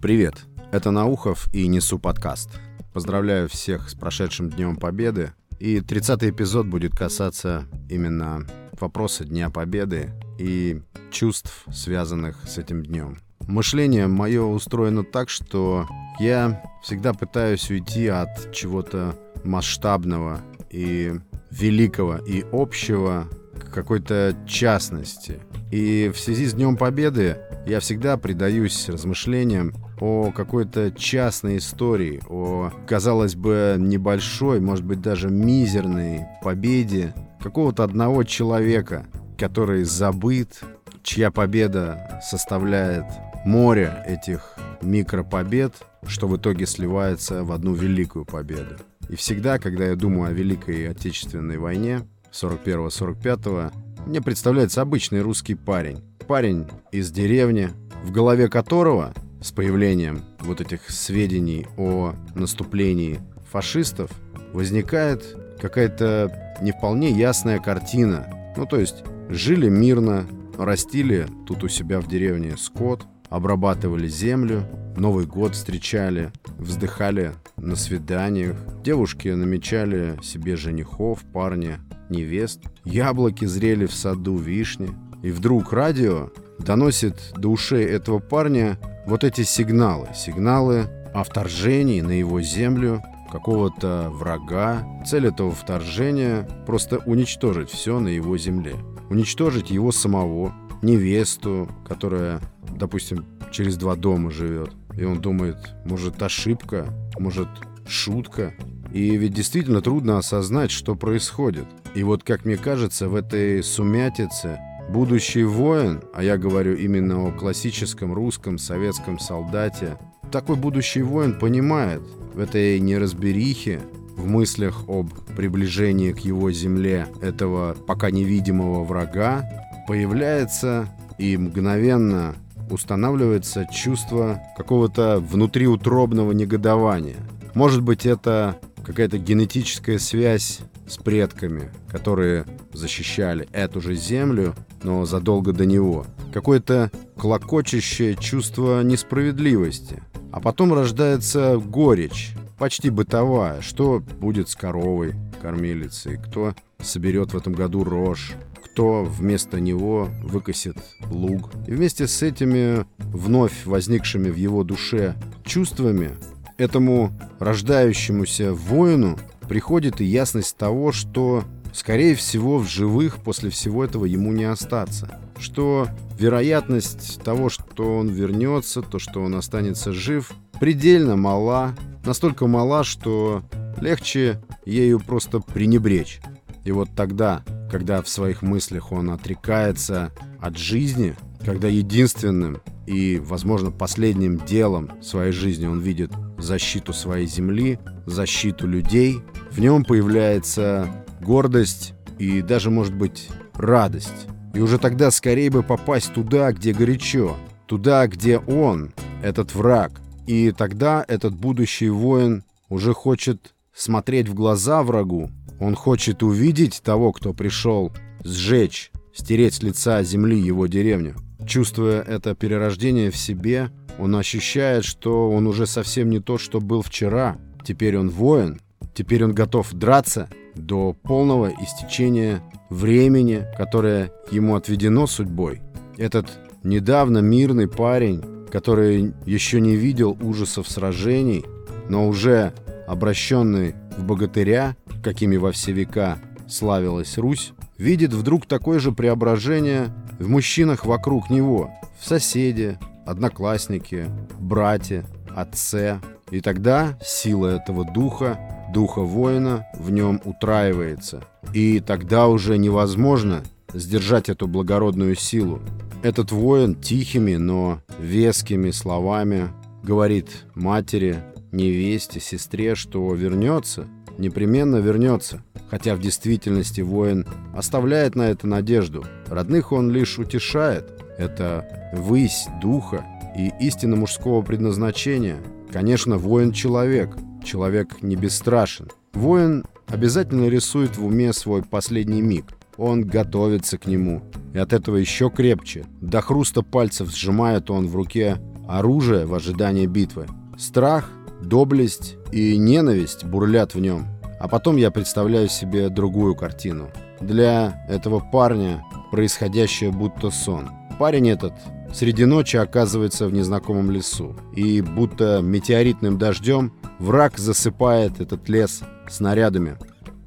[0.00, 2.50] Привет, это Наухов и Несу подкаст.
[2.92, 5.32] Поздравляю всех с прошедшим Днем Победы.
[5.58, 8.46] И 30-й эпизод будет касаться именно
[8.78, 13.18] вопроса Дня Победы и чувств, связанных с этим днем.
[13.48, 15.88] Мышление мое устроено так, что
[16.20, 20.40] я всегда пытаюсь уйти от чего-то масштабного
[20.70, 21.12] и
[21.50, 23.26] великого и общего
[23.72, 25.40] какой-то частности.
[25.70, 32.70] И в связи с Днем Победы я всегда предаюсь размышлениям о какой-то частной истории, о,
[32.86, 40.60] казалось бы, небольшой, может быть, даже мизерной победе какого-то одного человека, который забыт,
[41.02, 43.04] чья победа составляет
[43.44, 45.74] море этих микропобед,
[46.06, 48.76] что в итоге сливается в одну великую победу.
[49.08, 53.72] И всегда, когда я думаю о Великой Отечественной войне 41-45,
[54.06, 56.02] мне представляется обычный русский парень.
[56.26, 57.70] Парень из деревни,
[58.04, 63.20] в голове которого с появлением вот этих сведений о наступлении
[63.50, 64.10] фашистов
[64.52, 68.26] возникает какая-то не вполне ясная картина.
[68.56, 74.64] Ну, то есть жили мирно, растили тут у себя в деревне скот, обрабатывали землю,
[74.98, 81.78] Новый год встречали, вздыхали на свиданиях, девушки намечали себе женихов, парни,
[82.10, 84.90] невест, яблоки зрели в саду вишни.
[85.22, 90.08] И вдруг радио доносит до ушей этого парня вот эти сигналы.
[90.14, 94.86] Сигналы о вторжении на его землю какого-то врага.
[95.06, 98.76] Цель этого вторжения– просто уничтожить все на его земле.
[99.10, 102.40] Уничтожить его самого, невесту, которая,
[102.76, 104.70] допустим, через два дома живет.
[104.96, 106.86] И он думает, может, ошибка,
[107.18, 107.48] может,
[107.86, 108.54] шутка.
[108.92, 111.66] И ведь действительно трудно осознать, что происходит.
[111.94, 114.58] И вот, как мне кажется, в этой сумятице
[114.88, 119.98] Будущий воин, а я говорю именно о классическом русском советском солдате,
[120.32, 122.00] такой будущий воин понимает
[122.32, 123.82] в этой неразберихе,
[124.16, 129.44] в мыслях об приближении к его земле этого пока невидимого врага,
[129.86, 130.88] появляется
[131.18, 132.34] и мгновенно
[132.70, 137.16] устанавливается чувство какого-то внутриутробного негодования.
[137.52, 138.56] Может быть, это
[138.88, 146.06] какая-то генетическая связь с предками, которые защищали эту же землю, но задолго до него.
[146.32, 150.02] Какое-то клокочущее чувство несправедливости.
[150.32, 153.60] А потом рождается горечь, почти бытовая.
[153.60, 156.16] Что будет с коровой, кормилицей?
[156.16, 158.32] Кто соберет в этом году рожь?
[158.64, 160.78] Кто вместо него выкосит
[161.10, 161.50] луг?
[161.66, 166.12] И вместе с этими вновь возникшими в его душе чувствами
[166.58, 174.04] этому рождающемуся воину приходит и ясность того, что, скорее всего, в живых после всего этого
[174.04, 175.20] ему не остаться.
[175.38, 175.88] Что
[176.18, 181.74] вероятность того, что он вернется, то, что он останется жив, предельно мала,
[182.04, 183.44] настолько мала, что
[183.80, 186.20] легче ею просто пренебречь.
[186.64, 191.14] И вот тогда, когда в своих мыслях он отрекается от жизни,
[191.44, 199.20] когда единственным и, возможно, последним делом своей жизни он видит защиту своей земли, защиту людей,
[199.50, 200.88] в нем появляется
[201.20, 204.26] гордость и даже, может быть, радость.
[204.54, 210.00] И уже тогда скорее бы попасть туда, где горячо, туда, где он, этот враг.
[210.26, 217.12] И тогда этот будущий воин уже хочет смотреть в глаза врагу, он хочет увидеть того,
[217.12, 217.92] кто пришел
[218.24, 221.16] сжечь, стереть с лица земли его деревню.
[221.46, 226.82] Чувствуя это перерождение в себе, он ощущает, что он уже совсем не тот, что был
[226.82, 227.36] вчера.
[227.64, 228.60] Теперь он воин,
[228.94, 235.60] теперь он готов драться до полного истечения времени, которое ему отведено судьбой.
[235.96, 236.26] Этот
[236.62, 241.44] недавно мирный парень, который еще не видел ужасов сражений,
[241.88, 242.52] но уже
[242.86, 250.28] обращенный в богатыря, какими во все века славилась Русь, видит вдруг такое же преображение в
[250.28, 256.00] мужчинах вокруг него, в соседе, однокласснике, брате, отце.
[256.30, 258.38] И тогда сила этого духа,
[258.74, 261.24] духа воина, в нем утраивается.
[261.54, 263.42] И тогда уже невозможно
[263.72, 265.60] сдержать эту благородную силу.
[266.02, 269.48] Этот воин тихими, но вескими словами
[269.82, 273.86] говорит матери, невесте, сестре, что вернется,
[274.18, 275.42] непременно вернется.
[275.70, 279.04] Хотя в действительности воин оставляет на это надежду.
[279.28, 281.02] Родных он лишь утешает.
[281.18, 283.04] Это высь духа
[283.36, 285.38] и истинно мужского предназначения.
[285.72, 287.16] Конечно, воин человек.
[287.44, 288.90] Человек не бесстрашен.
[289.12, 292.46] Воин обязательно рисует в уме свой последний миг.
[292.76, 294.22] Он готовится к нему.
[294.54, 295.84] И от этого еще крепче.
[296.00, 298.38] До хруста пальцев сжимает он в руке
[298.68, 300.26] оружие в ожидании битвы.
[300.56, 301.10] Страх,
[301.42, 304.06] доблесть и ненависть бурлят в нем.
[304.38, 306.90] А потом я представляю себе другую картину.
[307.20, 310.70] Для этого парня происходящее будто сон.
[310.98, 311.54] Парень этот
[311.92, 314.36] среди ночи оказывается в незнакомом лесу.
[314.54, 319.76] И будто метеоритным дождем враг засыпает этот лес снарядами.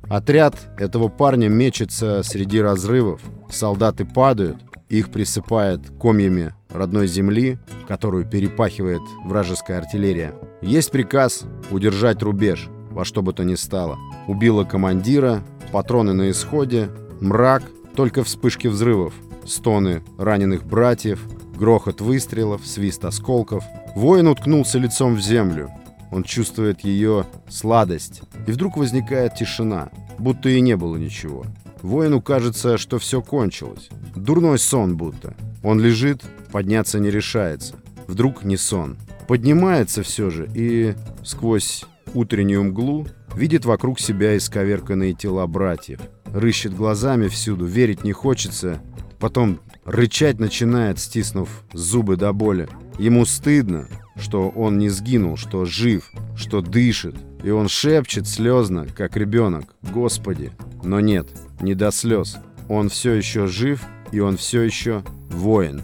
[0.10, 3.22] Отряд этого парня мечется среди разрывов.
[3.50, 4.58] Солдаты падают,
[4.90, 10.34] их присыпает комьями родной земли, которую перепахивает вражеская артиллерия.
[10.62, 13.98] Есть приказ удержать рубеж, во что бы то ни стало.
[14.28, 17.64] Убила командира, патроны на исходе, мрак,
[17.96, 19.14] только вспышки взрывов,
[19.46, 21.22] стоны раненых братьев,
[21.58, 23.64] грохот выстрелов, свист осколков.
[23.96, 25.70] Воин уткнулся лицом в землю.
[26.12, 28.22] Он чувствует ее сладость.
[28.48, 31.46] И вдруг возникает тишина, будто и не было ничего.
[31.82, 33.90] Воину кажется, что все кончилось.
[34.16, 35.34] Дурной сон будто.
[35.64, 36.22] Он лежит,
[36.52, 37.76] подняться не решается.
[38.08, 38.98] Вдруг не сон.
[39.28, 46.00] Поднимается все же и сквозь утреннюю мглу видит вокруг себя исковерканные тела братьев.
[46.34, 48.82] Рыщет глазами всюду, верить не хочется.
[49.20, 52.68] Потом рычать начинает, стиснув зубы до боли.
[52.98, 57.16] Ему стыдно, что он не сгинул, что жив, что дышит.
[57.44, 60.52] И он шепчет слезно, как ребенок, «Господи!»
[60.84, 61.28] Но нет,
[61.60, 62.38] не до слез.
[62.68, 65.82] Он все еще жив, и он все еще воин.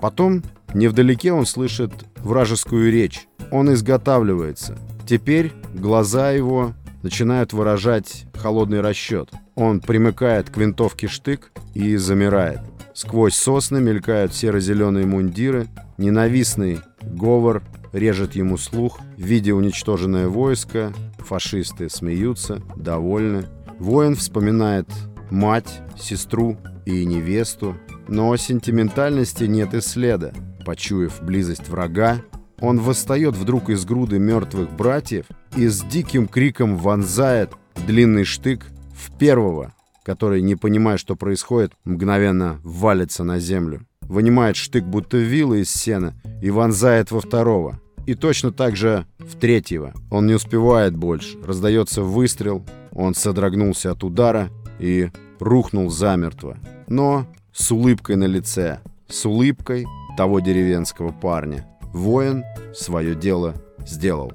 [0.00, 0.42] Потом,
[0.76, 3.28] невдалеке он слышит вражескую речь.
[3.50, 4.78] Он изготавливается.
[5.06, 9.30] Теперь глаза его начинают выражать холодный расчет.
[9.54, 12.60] Он примыкает к винтовке штык и замирает.
[12.94, 15.68] Сквозь сосны мелькают серо-зеленые мундиры.
[15.98, 17.62] Ненавистный говор
[17.92, 18.98] режет ему слух.
[19.16, 23.44] Видя уничтоженное войско, фашисты смеются, довольны.
[23.78, 24.88] Воин вспоминает
[25.30, 26.56] мать, сестру
[26.86, 27.76] и невесту,
[28.08, 30.32] но сентиментальности нет и следа.
[30.66, 32.22] Почуяв близость врага,
[32.58, 35.26] он восстает вдруг из груды мертвых братьев
[35.56, 37.52] и с диким криком вонзает
[37.86, 43.86] длинный штык в первого, который, не понимая, что происходит, мгновенно валится на землю.
[44.00, 47.80] Вынимает штык будто вилы из сена и вонзает во второго.
[48.04, 49.94] И точно так же в третьего.
[50.10, 51.38] Он не успевает больше.
[51.44, 52.66] Раздается выстрел.
[52.90, 56.58] Он содрогнулся от удара и рухнул замертво.
[56.88, 59.86] Но с улыбкой на лице, с улыбкой
[60.16, 61.66] того деревенского парня.
[61.92, 63.54] Воин свое дело
[63.86, 64.32] сделал.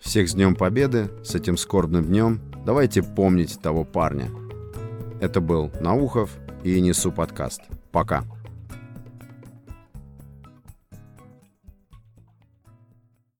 [0.00, 2.40] Всех с Днем Победы, с этим скорбным днем.
[2.64, 4.30] Давайте помнить того парня.
[5.20, 6.30] Это был Наухов
[6.62, 7.62] и Несу подкаст.
[7.90, 8.24] Пока.